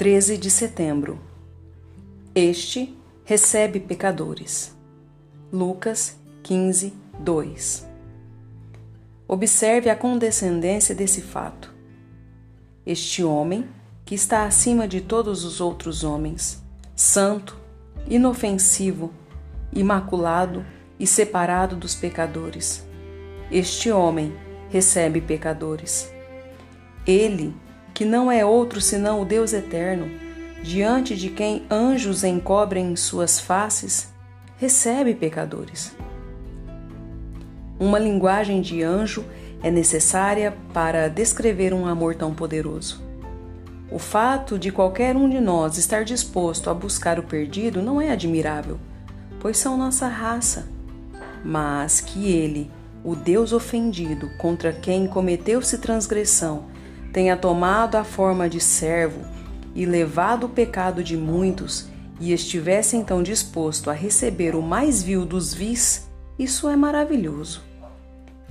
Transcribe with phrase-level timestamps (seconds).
[0.00, 1.20] 13 de setembro.
[2.34, 4.74] Este recebe pecadores.
[5.52, 7.86] Lucas 15, 2.
[9.28, 11.70] Observe a condescendência desse fato.
[12.86, 13.68] Este homem,
[14.06, 16.62] que está acima de todos os outros homens,
[16.96, 17.60] santo,
[18.08, 19.12] inofensivo,
[19.70, 20.64] imaculado
[20.98, 22.86] e separado dos pecadores.
[23.52, 24.32] Este homem
[24.70, 26.10] recebe pecadores.
[27.06, 27.54] Ele,
[28.00, 30.10] que não é outro senão o Deus eterno,
[30.62, 34.08] diante de quem anjos encobrem suas faces,
[34.56, 35.94] recebe pecadores.
[37.78, 39.22] Uma linguagem de anjo
[39.62, 43.02] é necessária para descrever um amor tão poderoso.
[43.92, 48.10] O fato de qualquer um de nós estar disposto a buscar o perdido não é
[48.10, 48.78] admirável,
[49.38, 50.66] pois são nossa raça,
[51.44, 52.70] mas que ele,
[53.04, 56.79] o Deus ofendido contra quem cometeu-se transgressão,
[57.12, 59.20] tenha tomado a forma de servo
[59.74, 61.88] e levado o pecado de muitos
[62.20, 67.62] e estivesse então disposto a receber o mais vil dos vis, isso é maravilhoso.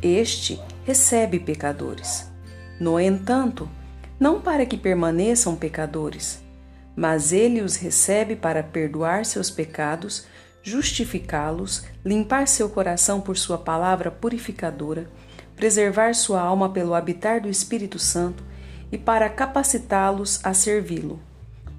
[0.01, 2.27] Este recebe pecadores.
[2.79, 3.69] No entanto,
[4.19, 6.41] não para que permaneçam pecadores,
[6.95, 10.25] mas ele os recebe para perdoar seus pecados,
[10.63, 15.09] justificá-los, limpar seu coração por sua palavra purificadora,
[15.59, 18.41] preservar sua alma pelo habitar do Espírito Santo
[18.89, 21.19] e para capacitá-los a servi-lo,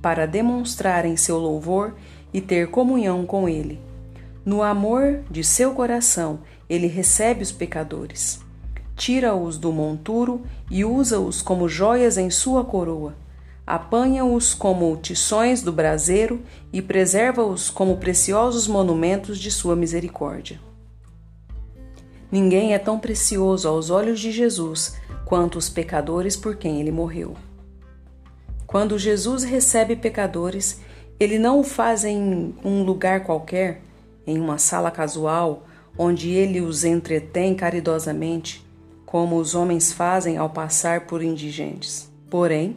[0.02, 1.94] para demonstrarem seu louvor
[2.30, 3.80] e ter comunhão com ele.
[4.44, 8.40] No amor de seu coração, ele recebe os pecadores,
[8.96, 13.14] tira-os do monturo e usa-os como joias em sua coroa.
[13.66, 20.60] Apanha-os como tições do braseiro e preserva-os como preciosos monumentos de sua misericórdia.
[22.30, 27.36] Ninguém é tão precioso aos olhos de Jesus quanto os pecadores por quem ele morreu.
[28.66, 30.80] Quando Jesus recebe pecadores,
[31.18, 33.82] ele não o faz em um lugar qualquer,
[34.26, 35.66] em uma sala casual,
[35.98, 38.64] onde ele os entretém caridosamente,
[39.04, 42.08] como os homens fazem ao passar por indigentes.
[42.30, 42.76] Porém,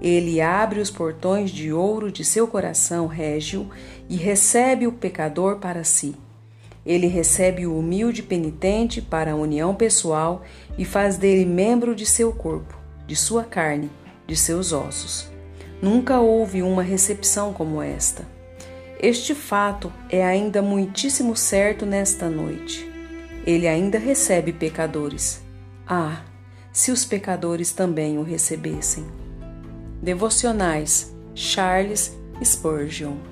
[0.00, 3.68] ele abre os portões de ouro de seu coração régio
[4.08, 6.14] e recebe o pecador para si.
[6.84, 10.42] Ele recebe o humilde penitente para a união pessoal
[10.76, 12.76] e faz dele membro de seu corpo,
[13.06, 13.90] de sua carne,
[14.26, 15.30] de seus ossos.
[15.80, 18.26] Nunca houve uma recepção como esta.
[19.00, 22.88] Este fato é ainda muitíssimo certo nesta noite.
[23.44, 25.42] Ele ainda recebe pecadores.
[25.86, 26.22] Ah,
[26.72, 29.04] se os pecadores também o recebessem.
[30.00, 33.31] Devocionais Charles Spurgeon